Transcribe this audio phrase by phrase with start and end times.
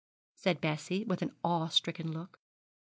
[0.33, 2.39] said Bessie, with an awe stricken look.